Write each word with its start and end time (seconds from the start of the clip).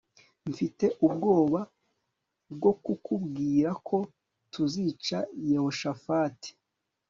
mfite 0.49 0.85
ubwoba 1.05 1.61
bwo 2.55 2.71
kukubwira 2.83 3.69
ko 3.87 3.97
tuzica 4.51 5.17
yehoshafati 5.49 6.49